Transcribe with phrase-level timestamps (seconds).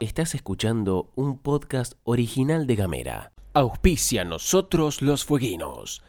[0.00, 3.32] Estás escuchando un podcast original de Gamera.
[3.54, 6.02] Auspicia nosotros los fueguinos.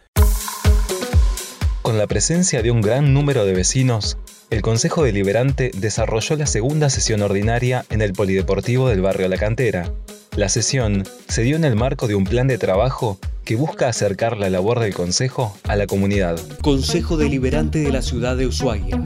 [1.82, 4.18] Con la presencia de un gran número de vecinos,
[4.50, 9.92] el Consejo Deliberante desarrolló la segunda sesión ordinaria en el Polideportivo del barrio La Cantera.
[10.36, 14.38] La sesión se dio en el marco de un plan de trabajo que busca acercar
[14.38, 16.40] la labor del Consejo a la comunidad.
[16.62, 19.02] Consejo Deliberante de la Ciudad de Ushuaia.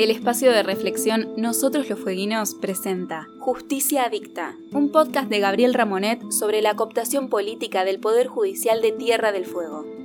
[0.00, 6.22] El espacio de reflexión Nosotros los Fueguinos presenta Justicia Adicta, un podcast de Gabriel Ramonet
[6.30, 9.99] sobre la cooptación política del Poder Judicial de Tierra del Fuego.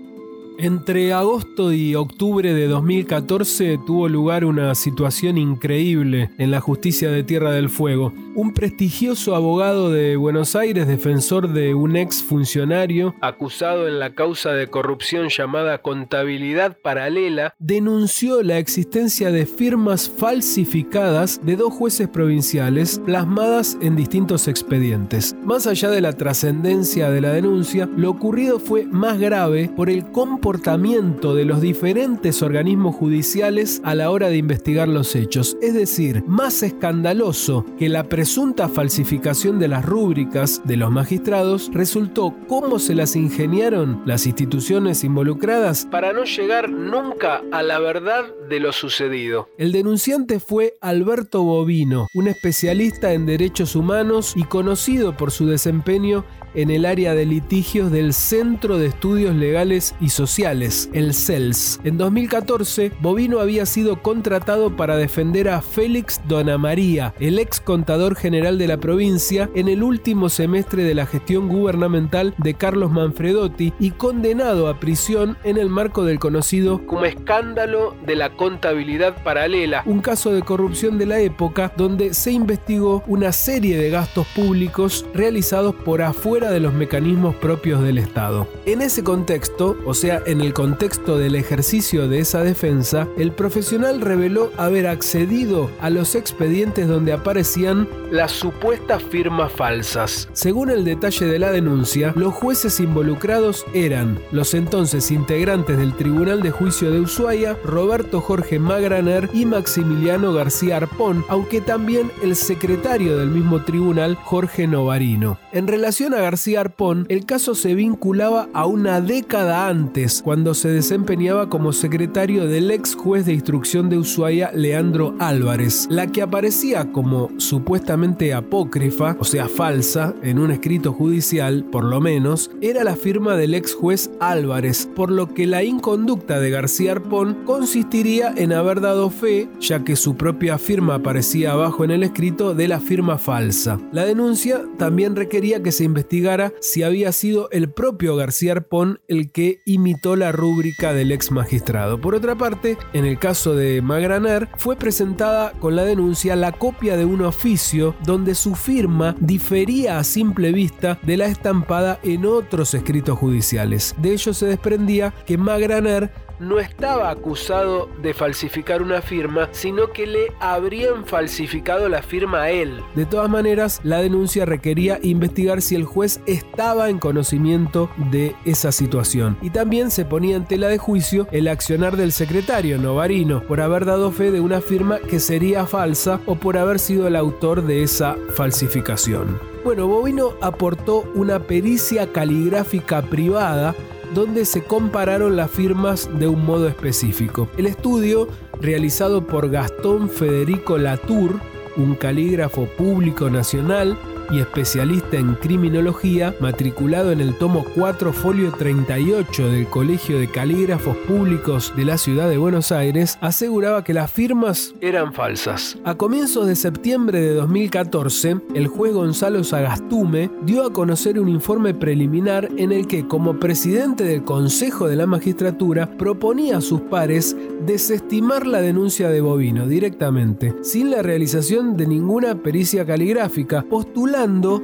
[0.58, 7.24] Entre agosto y octubre de 2014 tuvo lugar una situación increíble en la justicia de
[7.24, 8.14] Tierra del Fuego.
[8.36, 14.54] Un prestigioso abogado de Buenos Aires, defensor de un ex funcionario acusado en la causa
[14.54, 23.02] de corrupción llamada contabilidad paralela, denunció la existencia de firmas falsificadas de dos jueces provinciales
[23.06, 25.36] plasmadas en distintos expedientes.
[25.44, 30.04] Más allá de la trascendencia de la denuncia, lo ocurrido fue más grave por el
[30.12, 35.58] comportamiento comportamiento de los diferentes organismos judiciales a la hora de investigar los hechos.
[35.60, 42.36] Es decir, más escandaloso que la presunta falsificación de las rúbricas de los magistrados resultó
[42.48, 48.60] cómo se las ingeniaron las instituciones involucradas para no llegar nunca a la verdad de
[48.60, 49.50] lo sucedido.
[49.58, 56.24] El denunciante fue Alberto Bovino, un especialista en derechos humanos y conocido por su desempeño
[56.56, 61.80] en el área de litigios del Centro de Estudios Legales y Sociales, el CELS.
[61.84, 68.58] En 2014, Bovino había sido contratado para defender a Félix Donamaría, el ex contador general
[68.58, 73.92] de la provincia, en el último semestre de la gestión gubernamental de Carlos Manfredotti y
[73.92, 80.02] condenado a prisión en el marco del conocido como escándalo de la contabilidad paralela, un
[80.02, 85.76] caso de corrupción de la época donde se investigó una serie de gastos públicos realizados
[85.76, 88.48] por afuera de los mecanismos propios del Estado.
[88.66, 94.02] En ese contexto, o sea, en el contexto del ejercicio de esa defensa, el profesional
[94.02, 100.30] reveló haber accedido a los expedientes donde aparecían las supuestas firmas falsas.
[100.34, 106.42] Según el detalle de la denuncia, los jueces involucrados eran los entonces integrantes del Tribunal
[106.42, 113.18] de Juicio de Ushuaia, Roberto Jorge Magraner y Maximiliano García Arpón, aunque también el secretario
[113.18, 115.38] del mismo tribunal, Jorge Novarino.
[115.52, 120.68] En relación a García Arpón, el caso se vinculaba a una década antes, cuando se
[120.68, 125.88] desempeñaba como secretario del ex juez de instrucción de Ushuaia, Leandro Álvarez.
[125.90, 132.02] La que aparecía como supuestamente apócrifa, o sea falsa, en un escrito judicial, por lo
[132.02, 136.92] menos, era la firma del ex juez Álvarez, por lo que la inconducta de García
[136.92, 142.04] Arpón consistiría en haber dado fe, ya que su propia firma aparecía abajo en el
[142.04, 143.80] escrito, de la firma falsa.
[143.94, 146.25] La denuncia también requería que se investigara
[146.60, 152.02] si había sido el propio García Arpón el que imitó la rúbrica del ex magistrado.
[152.02, 156.98] Por otra parte, en el caso de Magraner, fue presentada con la denuncia la copia
[156.98, 162.74] de un oficio donde su firma difería a simple vista de la estampada en otros
[162.74, 163.94] escritos judiciales.
[163.98, 170.08] De ello se desprendía que Magraner no estaba acusado de falsificar una firma, sino que
[170.08, 172.82] le habrían falsificado la firma a él.
[172.96, 178.72] De todas maneras, la denuncia requería investigar si el juez estaba en conocimiento de esa
[178.72, 179.38] situación.
[179.42, 183.86] Y también se ponía en tela de juicio el accionar del secretario Novarino por haber
[183.86, 187.84] dado fe de una firma que sería falsa o por haber sido el autor de
[187.84, 189.40] esa falsificación.
[189.64, 193.74] Bueno, Bovino aportó una pericia caligráfica privada
[194.14, 197.50] donde se compararon las firmas de un modo específico.
[197.58, 198.28] El estudio,
[198.62, 201.40] realizado por Gastón Federico Latour,
[201.78, 203.98] un calígrafo público nacional,
[204.32, 210.96] y especialista en criminología, matriculado en el tomo 4 folio 38 del Colegio de Calígrafos
[211.08, 215.78] Públicos de la Ciudad de Buenos Aires, aseguraba que las firmas eran falsas.
[215.84, 221.74] A comienzos de septiembre de 2014, el juez Gonzalo Sagastume dio a conocer un informe
[221.74, 227.36] preliminar en el que, como presidente del Consejo de la Magistratura, proponía a sus pares
[227.66, 234.15] desestimar la denuncia de Bovino directamente, sin la realización de ninguna pericia caligráfica, postulando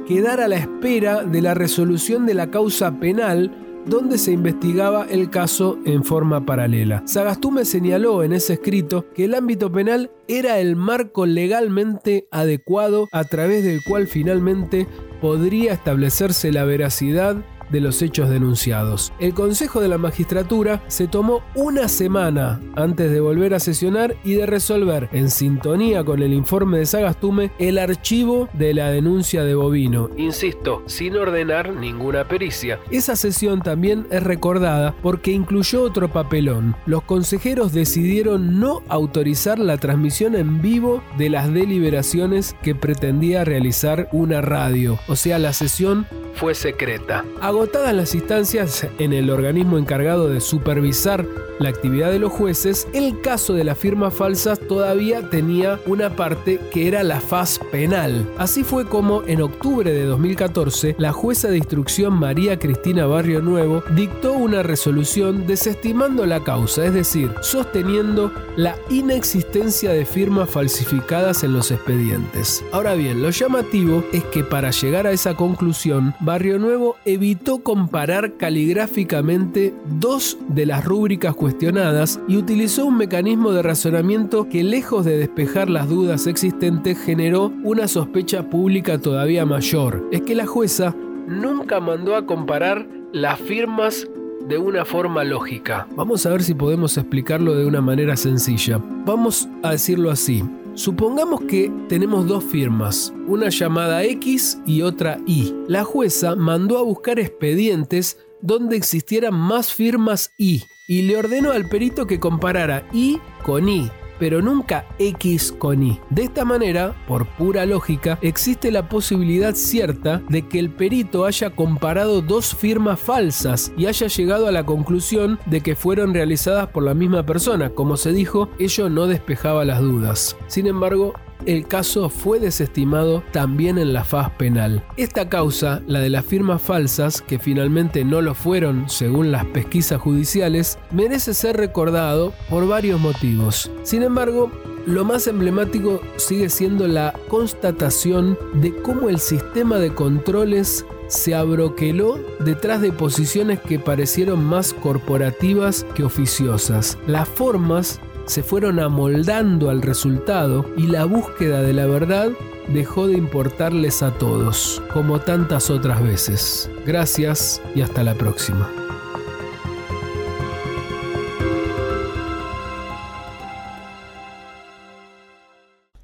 [0.06, 3.50] quedar a la espera de la resolución de la causa penal
[3.84, 7.02] donde se investigaba el caso en forma paralela.
[7.04, 13.24] Sagastume señaló en ese escrito que el ámbito penal era el marco legalmente adecuado a
[13.24, 14.86] través del cual finalmente
[15.20, 17.36] podría establecerse la veracidad
[17.72, 19.12] de los hechos denunciados.
[19.18, 24.34] El Consejo de la Magistratura se tomó una semana antes de volver a sesionar y
[24.34, 29.54] de resolver, en sintonía con el informe de Sagastume, el archivo de la denuncia de
[29.54, 30.10] Bovino.
[30.16, 32.78] Insisto, sin ordenar ninguna pericia.
[32.90, 36.76] Esa sesión también es recordada porque incluyó otro papelón.
[36.86, 44.08] Los consejeros decidieron no autorizar la transmisión en vivo de las deliberaciones que pretendía realizar
[44.12, 44.98] una radio.
[45.08, 47.24] O sea, la sesión fue secreta.
[47.40, 51.24] Agotadas las instancias en el organismo encargado de supervisar
[51.58, 56.58] la actividad de los jueces, el caso de las firmas falsas todavía tenía una parte
[56.72, 58.28] que era la faz penal.
[58.36, 63.84] Así fue como en octubre de 2014 la jueza de instrucción María Cristina Barrio Nuevo
[63.94, 71.52] dictó una resolución desestimando la causa, es decir, sosteniendo la inexistencia de firmas falsificadas en
[71.52, 72.64] los expedientes.
[72.72, 78.36] Ahora bien, lo llamativo es que para llegar a esa conclusión, Barrio Nuevo evitó comparar
[78.36, 85.18] caligráficamente dos de las rúbricas cuestionadas y utilizó un mecanismo de razonamiento que lejos de
[85.18, 90.08] despejar las dudas existentes generó una sospecha pública todavía mayor.
[90.12, 90.94] Es que la jueza
[91.26, 94.06] nunca mandó a comparar las firmas
[94.46, 95.88] de una forma lógica.
[95.96, 98.80] Vamos a ver si podemos explicarlo de una manera sencilla.
[99.04, 100.44] Vamos a decirlo así.
[100.74, 105.54] Supongamos que tenemos dos firmas, una llamada X y otra Y.
[105.68, 111.68] La jueza mandó a buscar expedientes donde existieran más firmas Y y le ordenó al
[111.68, 113.90] perito que comparara I con I
[114.22, 115.98] pero nunca X con Y.
[116.10, 121.50] De esta manera, por pura lógica, existe la posibilidad cierta de que el perito haya
[121.50, 126.84] comparado dos firmas falsas y haya llegado a la conclusión de que fueron realizadas por
[126.84, 127.70] la misma persona.
[127.70, 130.36] Como se dijo, ello no despejaba las dudas.
[130.46, 131.14] Sin embargo,
[131.46, 134.82] el caso fue desestimado también en la faz penal.
[134.96, 140.00] Esta causa, la de las firmas falsas, que finalmente no lo fueron según las pesquisas
[140.00, 143.70] judiciales, merece ser recordado por varios motivos.
[143.82, 144.50] Sin embargo,
[144.86, 152.18] lo más emblemático sigue siendo la constatación de cómo el sistema de controles se abroqueló
[152.40, 156.98] detrás de posiciones que parecieron más corporativas que oficiosas.
[157.06, 162.30] Las formas se fueron amoldando al resultado y la búsqueda de la verdad
[162.68, 166.70] dejó de importarles a todos, como tantas otras veces.
[166.86, 168.70] Gracias y hasta la próxima.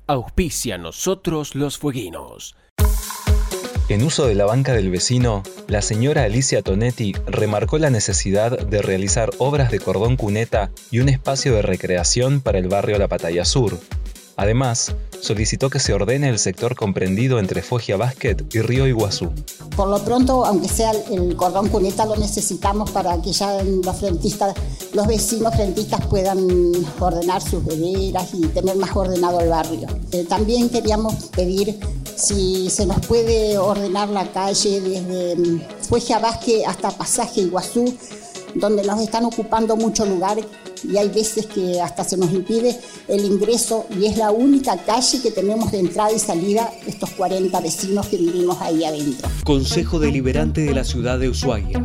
[0.07, 2.57] Auspicia nosotros los fueguinos.
[3.89, 8.83] En uso de la banca del vecino, la señora Alicia Tonetti remarcó la necesidad de
[8.83, 13.47] realizar obras de cordón cuneta y un espacio de recreación para el barrio La Pataya
[13.47, 13.79] Sur.
[14.37, 19.31] Además, solicitó que se ordene el sector comprendido entre Foggia Basket y Río Iguazú.
[19.75, 24.55] Por lo pronto, aunque sea el cordón cuneta, lo necesitamos para que ya los frentistas,
[24.93, 26.47] los vecinos frentistas puedan
[27.01, 29.89] ordenar sus bederas y tener más ordenado el barrio.
[30.13, 31.81] Eh, también queríamos pedir
[32.19, 37.95] si se nos puede ordenar la calle desde mm, Fuegia Vázquez hasta Pasaje Iguazú,
[38.55, 40.39] donde nos están ocupando mucho lugar
[40.83, 42.77] y hay veces que hasta se nos impide
[43.09, 47.61] el ingreso y es la única calle que tenemos de entrada y salida estos 40
[47.61, 49.29] vecinos que vivimos ahí adentro.
[49.45, 51.85] Consejo Deliberante de la Ciudad de Ushuaia.